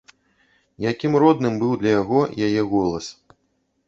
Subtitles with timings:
[0.91, 3.05] Якім родным быў для яго яе голас!